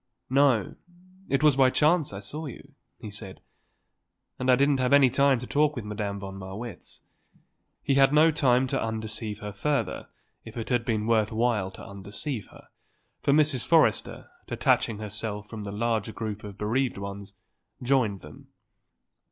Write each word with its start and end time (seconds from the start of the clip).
"No; 0.31 0.77
it 1.29 1.43
was 1.43 1.55
by 1.55 1.69
chance 1.69 2.11
I 2.11 2.21
saw 2.21 2.47
you," 2.47 2.73
he 2.97 3.11
said. 3.11 3.39
"And 4.39 4.49
I 4.49 4.55
didn't 4.55 4.79
have 4.79 4.93
any 4.93 5.11
talk 5.11 5.75
with 5.75 5.85
Madame 5.85 6.19
von 6.19 6.39
Marwitz." 6.39 7.01
He 7.83 7.93
had 7.93 8.11
no 8.11 8.31
time 8.31 8.65
to 8.65 8.81
undeceive 8.81 9.41
her 9.41 9.53
further 9.53 10.07
if 10.43 10.57
it 10.57 10.69
had 10.69 10.85
been 10.85 11.05
worth 11.05 11.31
while 11.31 11.69
to 11.69 11.85
undeceive 11.85 12.47
her, 12.47 12.69
for 13.21 13.31
Mrs. 13.31 13.63
Forrester, 13.63 14.27
detaching 14.47 14.97
herself 14.97 15.47
from 15.47 15.65
the 15.65 15.71
larger 15.71 16.13
group 16.13 16.43
of 16.43 16.57
bereaved 16.57 16.97
ones, 16.97 17.33
joined 17.83 18.21
them. 18.21 18.47